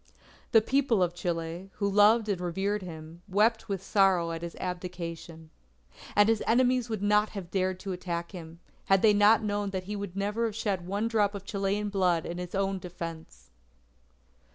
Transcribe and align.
The 0.51 0.63
People 0.63 1.03
of 1.03 1.13
Chile, 1.13 1.69
who 1.73 1.87
loved 1.87 2.27
and 2.27 2.41
revered 2.41 2.81
him, 2.81 3.21
wept 3.27 3.69
with 3.69 3.83
sorrow 3.83 4.31
at 4.31 4.41
his 4.41 4.55
abdication. 4.55 5.51
And 6.15 6.27
his 6.27 6.41
enemies 6.47 6.89
would 6.89 7.03
not 7.03 7.29
have 7.37 7.51
dared 7.51 7.79
to 7.81 7.91
attack 7.91 8.31
him, 8.31 8.61
had 8.85 9.03
they 9.03 9.13
not 9.13 9.43
known 9.43 9.69
that 9.69 9.83
he 9.83 9.95
would 9.95 10.15
never 10.15 10.51
shed 10.51 10.87
one 10.87 11.07
drop 11.07 11.35
of 11.35 11.45
Chilean 11.45 11.89
blood 11.89 12.25
in 12.25 12.39
his 12.39 12.55
own 12.55 12.79
defense. 12.79 13.51